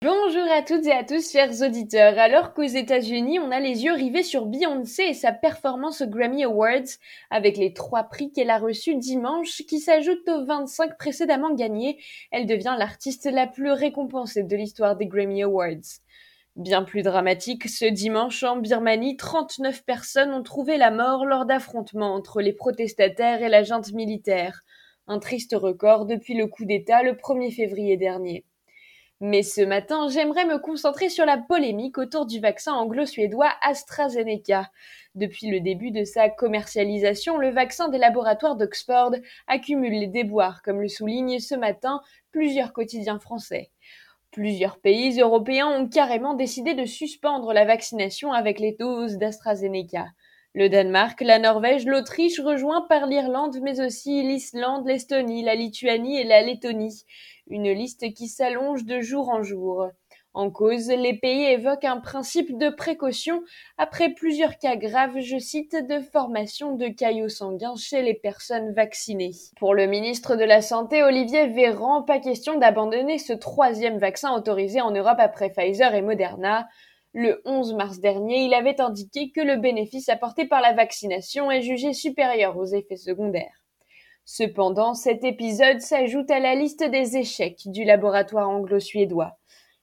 Bonjour 0.00 0.48
à 0.52 0.62
toutes 0.62 0.86
et 0.86 0.92
à 0.92 1.02
tous, 1.02 1.32
chers 1.32 1.60
auditeurs. 1.60 2.16
Alors 2.20 2.54
qu'aux 2.54 2.62
États-Unis, 2.62 3.40
on 3.40 3.50
a 3.50 3.58
les 3.58 3.82
yeux 3.82 3.94
rivés 3.94 4.22
sur 4.22 4.46
Beyoncé 4.46 5.02
et 5.02 5.12
sa 5.12 5.32
performance 5.32 6.02
aux 6.02 6.06
Grammy 6.06 6.44
Awards, 6.44 6.86
avec 7.30 7.56
les 7.56 7.72
trois 7.72 8.04
prix 8.04 8.30
qu'elle 8.30 8.50
a 8.50 8.58
reçus 8.58 8.94
dimanche, 8.94 9.64
qui 9.68 9.80
s'ajoutent 9.80 10.28
aux 10.28 10.44
25 10.44 10.96
précédemment 10.96 11.52
gagnés, 11.52 11.98
elle 12.30 12.46
devient 12.46 12.76
l'artiste 12.78 13.24
la 13.24 13.48
plus 13.48 13.72
récompensée 13.72 14.44
de 14.44 14.54
l'histoire 14.54 14.94
des 14.94 15.08
Grammy 15.08 15.42
Awards. 15.42 15.98
Bien 16.54 16.84
plus 16.84 17.02
dramatique, 17.02 17.68
ce 17.68 17.86
dimanche 17.86 18.44
en 18.44 18.58
Birmanie, 18.58 19.16
39 19.16 19.84
personnes 19.84 20.32
ont 20.32 20.44
trouvé 20.44 20.76
la 20.76 20.92
mort 20.92 21.26
lors 21.26 21.44
d'affrontements 21.44 22.14
entre 22.14 22.40
les 22.40 22.52
protestataires 22.52 23.42
et 23.42 23.48
la 23.48 23.64
junte 23.64 23.92
militaire. 23.92 24.60
Un 25.08 25.18
triste 25.18 25.56
record 25.58 26.06
depuis 26.06 26.34
le 26.34 26.46
coup 26.46 26.66
d'État 26.66 27.02
le 27.02 27.14
1er 27.14 27.52
février 27.52 27.96
dernier. 27.96 28.44
Mais 29.20 29.42
ce 29.42 29.60
matin, 29.60 30.08
j'aimerais 30.08 30.44
me 30.44 30.58
concentrer 30.58 31.08
sur 31.08 31.26
la 31.26 31.38
polémique 31.38 31.98
autour 31.98 32.24
du 32.24 32.38
vaccin 32.38 32.74
anglo-suédois 32.74 33.50
AstraZeneca. 33.62 34.70
Depuis 35.16 35.50
le 35.50 35.58
début 35.58 35.90
de 35.90 36.04
sa 36.04 36.28
commercialisation, 36.28 37.36
le 37.36 37.50
vaccin 37.50 37.88
des 37.88 37.98
laboratoires 37.98 38.54
d'Oxford 38.54 39.10
accumule 39.48 39.98
les 39.98 40.06
déboires, 40.06 40.62
comme 40.62 40.80
le 40.80 40.86
soulignent 40.86 41.40
ce 41.40 41.56
matin 41.56 42.00
plusieurs 42.30 42.72
quotidiens 42.72 43.18
français. 43.18 43.72
Plusieurs 44.30 44.78
pays 44.78 45.20
européens 45.20 45.66
ont 45.66 45.88
carrément 45.88 46.34
décidé 46.34 46.74
de 46.74 46.84
suspendre 46.84 47.52
la 47.52 47.64
vaccination 47.64 48.32
avec 48.32 48.60
les 48.60 48.76
doses 48.78 49.18
d'AstraZeneca. 49.18 50.06
Le 50.58 50.68
Danemark, 50.68 51.20
la 51.20 51.38
Norvège, 51.38 51.86
l'Autriche, 51.86 52.40
rejoint 52.40 52.84
par 52.88 53.06
l'Irlande, 53.06 53.58
mais 53.62 53.80
aussi 53.80 54.24
l'Islande, 54.24 54.88
l'Estonie, 54.88 55.44
la 55.44 55.54
Lituanie 55.54 56.18
et 56.18 56.24
la 56.24 56.42
Lettonie. 56.42 57.04
Une 57.46 57.70
liste 57.70 58.12
qui 58.12 58.26
s'allonge 58.26 58.82
de 58.82 59.00
jour 59.00 59.28
en 59.28 59.44
jour. 59.44 59.86
En 60.34 60.50
cause, 60.50 60.88
les 60.88 61.16
pays 61.16 61.44
évoquent 61.44 61.84
un 61.84 62.00
principe 62.00 62.58
de 62.58 62.70
précaution 62.70 63.40
après 63.76 64.08
plusieurs 64.08 64.58
cas 64.58 64.74
graves, 64.74 65.20
je 65.20 65.38
cite, 65.38 65.76
de 65.76 66.00
formation 66.00 66.74
de 66.74 66.88
caillots 66.88 67.28
sanguins 67.28 67.76
chez 67.76 68.02
les 68.02 68.14
personnes 68.14 68.72
vaccinées. 68.72 69.36
Pour 69.60 69.76
le 69.76 69.86
ministre 69.86 70.34
de 70.34 70.42
la 70.42 70.60
Santé, 70.60 71.04
Olivier 71.04 71.46
Véran, 71.46 72.02
pas 72.02 72.18
question 72.18 72.58
d'abandonner 72.58 73.18
ce 73.18 73.32
troisième 73.32 73.98
vaccin 73.98 74.32
autorisé 74.32 74.80
en 74.80 74.90
Europe 74.90 75.18
après 75.20 75.50
Pfizer 75.50 75.94
et 75.94 76.02
Moderna. 76.02 76.66
Le 77.14 77.40
11 77.46 77.74
mars 77.74 78.00
dernier, 78.00 78.44
il 78.44 78.54
avait 78.54 78.80
indiqué 78.80 79.30
que 79.30 79.40
le 79.40 79.56
bénéfice 79.56 80.08
apporté 80.08 80.46
par 80.46 80.60
la 80.60 80.74
vaccination 80.74 81.50
est 81.50 81.62
jugé 81.62 81.92
supérieur 81.94 82.56
aux 82.58 82.66
effets 82.66 82.96
secondaires. 82.96 83.64
Cependant, 84.26 84.92
cet 84.92 85.24
épisode 85.24 85.80
s'ajoute 85.80 86.30
à 86.30 86.38
la 86.38 86.54
liste 86.54 86.84
des 86.84 87.16
échecs 87.16 87.62
du 87.64 87.84
laboratoire 87.84 88.50
anglo-suédois. 88.50 89.38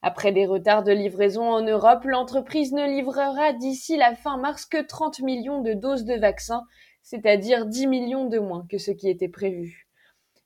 Après 0.00 0.32
des 0.32 0.46
retards 0.46 0.82
de 0.82 0.92
livraison 0.92 1.42
en 1.42 1.60
Europe, 1.60 2.04
l'entreprise 2.04 2.72
ne 2.72 2.86
livrera 2.86 3.52
d'ici 3.52 3.98
la 3.98 4.14
fin 4.14 4.38
mars 4.38 4.64
que 4.64 4.80
30 4.80 5.20
millions 5.20 5.60
de 5.60 5.74
doses 5.74 6.06
de 6.06 6.14
vaccins, 6.14 6.64
c'est-à-dire 7.02 7.66
10 7.66 7.86
millions 7.86 8.24
de 8.24 8.38
moins 8.38 8.66
que 8.70 8.78
ce 8.78 8.92
qui 8.92 9.10
était 9.10 9.28
prévu. 9.28 9.86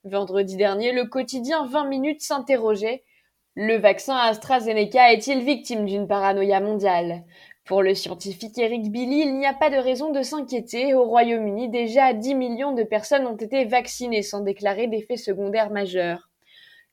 Vendredi 0.02 0.56
dernier, 0.56 0.90
le 0.90 1.06
quotidien 1.06 1.64
20 1.66 1.84
minutes 1.86 2.20
s'interrogeait 2.20 3.04
le 3.56 3.76
vaccin 3.76 4.16
AstraZeneca 4.16 5.12
est-il 5.12 5.44
victime 5.44 5.84
d'une 5.84 6.08
paranoïa 6.08 6.58
mondiale? 6.58 7.22
Pour 7.64 7.82
le 7.82 7.94
scientifique 7.94 8.58
Eric 8.58 8.90
Billy, 8.90 9.20
il 9.20 9.38
n'y 9.38 9.46
a 9.46 9.54
pas 9.54 9.70
de 9.70 9.76
raison 9.76 10.10
de 10.10 10.22
s'inquiéter. 10.22 10.92
Au 10.92 11.04
Royaume-Uni, 11.04 11.68
déjà 11.68 12.12
10 12.14 12.34
millions 12.34 12.72
de 12.72 12.82
personnes 12.82 13.28
ont 13.28 13.36
été 13.36 13.64
vaccinées 13.64 14.22
sans 14.22 14.40
déclarer 14.40 14.88
d'effets 14.88 15.16
secondaires 15.16 15.70
majeurs. 15.70 16.30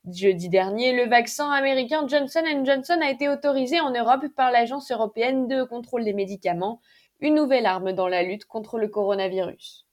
Jeudi 0.08 0.48
dernier, 0.48 0.92
le 0.92 1.10
vaccin 1.10 1.50
américain 1.50 2.06
Johnson 2.06 2.44
Johnson 2.64 3.00
a 3.02 3.10
été 3.10 3.28
autorisé 3.28 3.80
en 3.80 3.90
Europe 3.90 4.28
par 4.36 4.52
l'Agence 4.52 4.92
européenne 4.92 5.48
de 5.48 5.64
contrôle 5.64 6.04
des 6.04 6.14
médicaments, 6.14 6.80
une 7.18 7.34
nouvelle 7.34 7.66
arme 7.66 7.92
dans 7.92 8.08
la 8.08 8.22
lutte 8.22 8.44
contre 8.44 8.78
le 8.78 8.86
coronavirus. 8.86 9.84